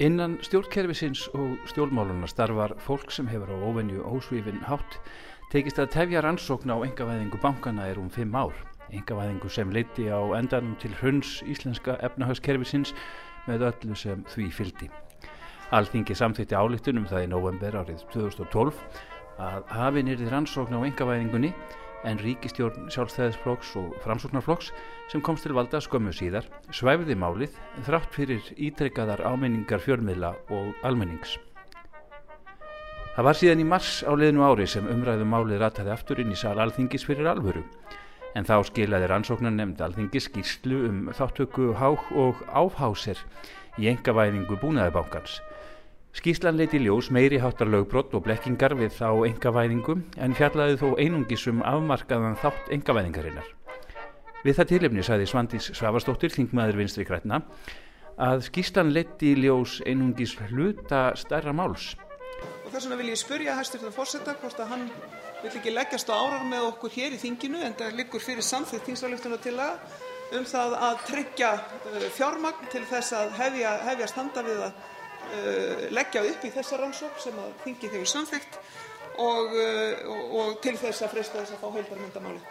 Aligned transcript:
Innan 0.00 0.38
stjórnkerfisins 0.40 1.26
og 1.36 1.58
stjórnmáluna 1.68 2.24
starfar 2.24 2.72
fólk 2.80 3.10
sem 3.12 3.26
hefur 3.28 3.50
á 3.52 3.56
óvenju 3.68 4.00
ósvífin 4.08 4.62
hátt 4.64 4.94
tekist 5.52 5.76
að 5.76 5.90
tefja 5.92 6.22
rannsókn 6.24 6.72
á 6.72 6.80
engavæðingu 6.80 7.36
bankana 7.42 7.84
er 7.84 8.00
um 8.00 8.08
fimm 8.08 8.32
ár. 8.32 8.54
Engavæðingu 8.88 9.50
sem 9.52 9.68
leiti 9.68 10.08
á 10.08 10.24
endanum 10.38 10.72
til 10.80 10.94
hrunns 11.02 11.42
íslenska 11.44 11.98
efnahagskerfisins 12.00 12.94
með 13.44 13.66
öllu 13.68 13.98
sem 14.00 14.24
því 14.32 14.48
fyldi. 14.56 14.88
Alþingi 15.68 16.16
samþýtti 16.16 16.56
álíktunum 16.56 17.04
það 17.04 17.26
í 17.26 17.32
november 17.34 17.76
árið 17.82 18.00
2012 18.16 18.80
að 19.36 19.68
hafinn 19.68 20.08
er 20.08 20.16
því 20.16 20.32
rannsókn 20.32 20.80
á 20.80 20.88
engavæðingunni 20.88 21.52
en 22.08 22.20
ríkistjórn 22.22 22.88
sjálfstæðisflokks 22.92 23.74
og 23.80 23.92
framsóknarflokks 24.04 24.70
sem 25.10 25.22
komst 25.24 25.44
til 25.46 25.56
valda 25.56 25.80
skömmu 25.82 26.12
síðar 26.16 26.48
svæfiði 26.74 27.16
málið 27.18 27.58
þrátt 27.86 28.10
fyrir 28.14 28.50
ítrekkaðar 28.56 29.24
ámenningar 29.26 29.82
fjörmiðla 29.84 30.34
og 30.54 30.86
almennings. 30.86 31.36
Það 33.16 33.26
var 33.26 33.38
síðan 33.40 33.62
í 33.64 33.68
mars 33.68 33.94
á 34.06 34.12
liðnu 34.16 34.44
ári 34.46 34.68
sem 34.70 34.86
umræðum 34.88 35.34
málið 35.34 35.60
rataði 35.64 35.92
aftur 35.92 36.22
inn 36.22 36.32
í 36.32 36.38
sal 36.38 36.56
alþingis 36.62 37.04
fyrir 37.08 37.28
alvöru 37.32 37.64
en 38.38 38.46
þá 38.46 38.60
skilaði 38.68 39.08
rannsóknar 39.10 39.52
nefnd 39.54 39.82
alþingis 39.82 40.28
skýrslu 40.30 40.84
um 40.88 41.00
þáttöku 41.18 41.72
hák 41.76 42.12
og 42.14 42.44
áfháser 42.54 43.18
í 43.82 43.90
engavæðingu 43.90 44.60
búnaðabankans 44.62 45.40
Skíslan 46.10 46.56
leiti 46.58 46.80
ljós 46.82 47.06
meiri 47.14 47.38
háttar 47.38 47.68
lögbrott 47.70 48.14
og 48.18 48.24
blekkingar 48.26 48.72
við 48.74 48.96
þá 48.96 49.28
engavæðingu 49.28 49.94
en 50.18 50.32
fjallaði 50.34 50.80
þó 50.80 50.88
einungisum 50.98 51.62
afmarkaðan 51.62 52.34
þátt 52.42 52.72
engavæðingarinnar. 52.74 53.46
Við 54.42 54.58
það 54.58 54.70
tilefni 54.72 55.04
saði 55.06 55.28
Svandís 55.30 55.70
Svavastóttir, 55.70 56.34
þingmaður 56.34 56.80
vinstri 56.82 57.06
grætna, 57.06 57.42
að 58.18 58.42
skíslan 58.48 58.90
leiti 58.90 59.36
ljós 59.38 59.78
einungis 59.86 60.34
hluta 60.50 61.12
stærra 61.14 61.54
máls. 61.54 61.94
Og 62.64 62.74
þess 62.74 62.88
vegna 62.88 62.98
vil 62.98 63.10
ég 63.12 63.20
spurja 63.20 63.56
hæsturðan 63.60 63.94
fórsetta 63.94 64.34
hvort 64.42 64.58
að 64.58 64.74
hann 64.74 64.86
vil 65.44 65.54
ekki 65.54 65.78
leggjast 65.78 66.10
á 66.10 66.18
árar 66.18 66.46
með 66.48 66.72
okkur 66.72 66.96
hér 66.98 67.14
í 67.14 67.22
þinginu 67.22 67.62
en 67.62 67.78
það 67.78 68.00
liggur 68.02 68.24
fyrir 68.24 68.44
samþýtt 68.44 68.88
þingsalöftuna 68.90 69.38
til 69.44 69.58
að 69.62 69.78
um 70.40 70.46
það 70.46 70.80
að 70.90 71.02
tryggja 71.08 71.50
uh, 71.54 72.08
fjármagn 72.16 72.70
til 72.72 72.82
þess 72.90 73.14
að 73.14 73.36
hefja, 73.38 73.76
hefja 73.86 74.10
standa 74.10 74.44
við 74.46 74.66
að 74.66 74.88
leggja 75.94 76.22
upp 76.26 76.44
í 76.44 76.52
þessa 76.54 76.78
rannsókn 76.80 77.22
sem 77.22 77.38
að 77.40 77.50
þingið 77.64 77.96
hefur 77.96 78.10
samþykkt 78.14 78.60
og, 79.20 79.54
uh, 79.54 80.10
og, 80.10 80.36
og 80.40 80.60
til 80.64 80.76
þess 80.80 81.04
að 81.04 81.16
fresta 81.16 81.42
þess 81.42 81.56
að 81.56 81.64
fá 81.64 81.74
heildarmyndamáli. 81.76 82.42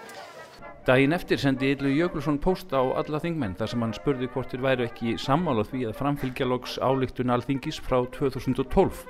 Dægin 0.87 1.13
eftir 1.13 1.39
sendi 1.41 1.69
Yllu 1.73 1.91
Jökulsson 1.93 2.39
post 2.41 2.73
á 2.73 2.81
alla 2.81 3.19
þingmenn 3.21 3.55
þar 3.59 3.71
sem 3.71 3.83
hann 3.83 3.95
spurði 3.95 4.29
hvort 4.33 4.51
þér 4.53 4.65
væri 4.65 4.87
ekki 4.87 5.15
sammála 5.21 5.65
því 5.67 5.85
að 5.89 5.97
framfylgja 5.99 6.47
loks 6.49 6.77
álíktun 6.81 7.33
alþingis 7.35 7.79
frá 7.83 7.99
2012. 8.15 9.03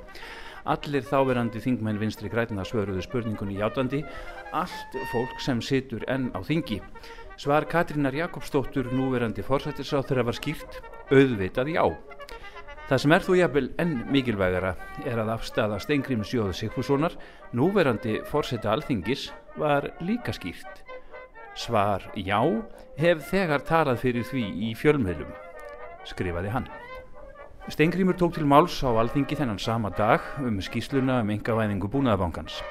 Allir 0.69 1.05
þáverandi 1.07 1.61
þingmenn 1.63 2.01
vinstri 2.01 2.29
græna 2.29 2.65
svöruðu 2.67 3.05
spurningunni 3.05 3.57
játandi, 3.61 4.03
allt 4.51 4.99
fólk 5.13 5.39
sem 5.41 5.63
situr 5.63 6.03
enn 6.11 6.29
á 6.35 6.43
þingi. 6.45 6.81
Svar 7.39 7.65
Katrínar 7.69 8.17
Jakobsdóttur 8.17 8.91
núverandi 8.91 9.45
forsættisáþur 9.47 10.19
að 10.19 10.31
var 10.33 10.41
skýrt, 10.41 10.81
auðvitað 11.09 11.77
já. 11.77 11.85
Það 12.89 13.01
sem 13.03 13.13
er 13.13 13.21
þú 13.21 13.35
jafnvel 13.37 13.67
enn 13.77 13.91
mikilvægara 14.09 14.69
er 15.05 15.19
að 15.21 15.27
afstafa 15.35 15.75
Steingrim 15.77 16.23
Sjóðu 16.25 16.55
Sigfússonar, 16.57 17.13
núverandi 17.53 18.15
fórseta 18.25 18.71
alþingis, 18.73 19.27
var 19.61 19.91
líka 20.01 20.33
skýrt. 20.33 20.81
Svar 21.53 22.07
já 22.17 22.39
hef 22.97 23.21
þegar 23.29 23.61
talað 23.67 24.01
fyrir 24.01 24.25
því 24.25 24.41
í 24.65 24.73
fjölmiðlum, 24.73 25.29
skrifaði 26.09 26.55
hann. 26.55 26.65
Steingrimur 27.69 28.17
tók 28.17 28.39
til 28.39 28.49
máls 28.49 28.81
á 28.81 28.89
alþingi 28.89 29.37
þennan 29.37 29.61
sama 29.61 29.93
dag 29.93 30.25
um 30.41 30.57
skýsluna 30.57 31.21
um 31.21 31.29
engavæðingu 31.29 31.93
búnaðabankans. 31.93 32.63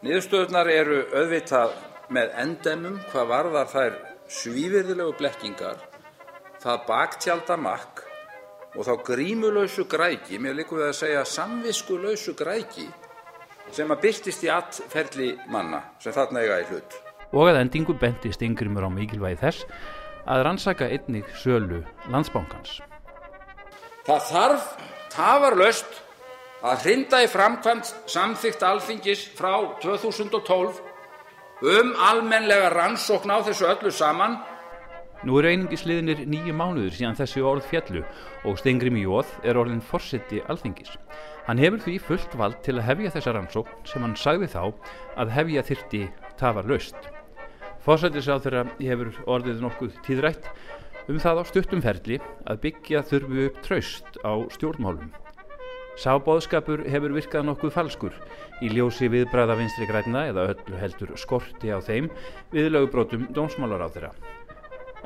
Niðurstöðunar 0.00 0.72
eru 0.72 1.02
auðvitað 1.12 1.76
með 2.08 2.32
endemum 2.46 2.96
hvað 3.12 3.32
varðar 3.34 3.68
þær 3.74 4.04
svívirðilegu 4.40 5.18
blekkingar, 5.20 5.84
það 6.64 6.86
baktjaldamakk 6.88 7.99
og 8.76 8.86
þá 8.86 8.92
grímulausu 9.06 9.84
græki, 9.90 10.38
mér 10.38 10.58
líkur 10.60 10.80
við 10.80 10.88
að 10.90 10.98
segja 11.00 11.22
samviskulausu 11.26 12.34
græki 12.38 12.86
sem 13.74 13.90
að 13.90 14.02
byrtist 14.04 14.44
í 14.46 14.50
allferli 14.52 15.30
manna 15.50 15.82
sem 16.02 16.14
þarna 16.14 16.42
eiga 16.44 16.60
í 16.62 16.68
hlut. 16.70 16.98
Og 17.30 17.50
að 17.50 17.60
endingu 17.62 17.94
bentist 17.98 18.42
yngrimur 18.42 18.86
á 18.86 18.90
mikilvægi 18.90 19.40
þess 19.42 19.66
að 20.30 20.44
rannsaka 20.46 20.90
einnig 20.90 21.26
sölu 21.42 21.82
landsbánkans. 22.10 22.80
Það 24.06 24.30
þarf 24.30 24.70
tafarlöst 25.14 26.00
að 26.66 26.84
hrinda 26.84 27.22
í 27.24 27.28
framkvæmt 27.30 27.94
samþygt 28.10 28.62
alþingis 28.66 29.24
frá 29.38 29.54
2012 29.82 30.80
um 31.60 31.92
almenlega 32.00 32.70
rannsókn 32.72 33.32
á 33.32 33.38
þessu 33.44 33.68
öllu 33.68 33.92
saman 33.92 34.38
Nú 35.20 35.36
eru 35.36 35.50
einingisliðinir 35.50 36.22
nýju 36.32 36.54
mánuður 36.56 36.94
síðan 36.96 37.16
þessi 37.18 37.42
orð 37.44 37.66
fjallu 37.68 38.00
og 38.48 38.56
Stengrim 38.56 38.96
Jóð 38.96 39.28
er 39.44 39.58
orðin 39.60 39.82
forsetti 39.84 40.40
alþingis. 40.48 40.94
Hann 41.44 41.60
hefur 41.60 41.82
því 41.84 41.96
fullt 42.06 42.36
vald 42.40 42.56
til 42.64 42.78
að 42.78 42.86
hefja 42.86 43.12
þessa 43.18 43.34
rannsókn 43.36 43.88
sem 43.90 44.06
hann 44.06 44.16
sagði 44.16 44.48
þá 44.54 44.62
að 45.20 45.34
hefja 45.36 45.66
þyrti 45.68 46.02
tafar 46.40 46.70
löst. 46.72 46.96
Forsettisáð 47.84 48.46
þeirra 48.46 48.64
hefur 48.80 49.12
orðið 49.36 49.60
nokkuð 49.66 50.00
tíðrætt 50.08 50.48
um 51.10 51.20
það 51.20 51.40
á 51.40 51.44
stuttumferli 51.52 52.20
að 52.48 52.62
byggja 52.64 53.04
þurfu 53.12 53.46
upp 53.50 53.62
traust 53.66 54.20
á 54.24 54.32
stjórnmálum. 54.56 55.12
Sábóðskapur 56.00 56.86
hefur 56.88 57.12
virkað 57.12 57.44
nokkuð 57.44 57.76
falskur 57.76 58.14
í 58.64 58.72
ljósi 58.72 59.10
viðbræða 59.12 59.58
vinstri 59.58 59.88
græna 59.90 60.30
eða 60.30 60.46
öllu 60.54 60.80
heldur 60.80 61.12
skorti 61.20 61.68
á 61.68 61.76
þeim 61.84 62.08
við 62.54 62.70
lögbrótum 62.72 63.28
dómsmálar 63.36 63.84
á 63.84 63.88
þeirra. 63.92 64.14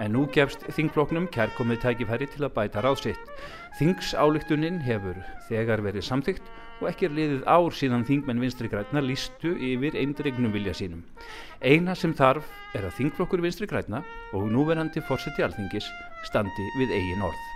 En 0.03 0.15
nú 0.16 0.25
gefst 0.34 0.65
þingfloknum 0.75 1.28
kærkomið 1.34 1.82
tækifæri 1.84 2.27
til 2.32 2.47
að 2.47 2.55
bæta 2.56 2.82
ráðsitt. 2.82 3.31
Þingsáliktunin 3.78 4.81
hefur 4.87 5.21
þegar 5.49 5.82
verið 5.87 6.06
samþygt 6.09 6.50
og 6.81 6.91
ekki 6.91 7.09
er 7.09 7.16
liðið 7.16 7.47
ár 7.47 7.78
síðan 7.78 8.06
þingmenn 8.09 8.43
vinstri 8.43 8.71
græna 8.72 9.03
lístu 9.04 9.54
yfir 9.54 9.99
eindregnum 10.00 10.54
vilja 10.54 10.75
sínum. 10.75 11.04
Eina 11.62 11.94
sem 11.94 12.15
þarf 12.15 12.50
er 12.75 12.88
að 12.88 12.97
þingflokkur 12.99 13.44
vinstri 13.44 13.71
græna 13.71 14.03
og 14.34 14.50
núverandi 14.50 15.03
fórseti 15.06 15.47
alþingis 15.47 15.91
standi 16.27 16.71
við 16.81 16.97
eigin 16.99 17.27
orð. 17.31 17.53